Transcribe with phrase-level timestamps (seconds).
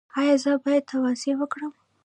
[0.19, 1.73] ایا زه باید تواضع وکړم؟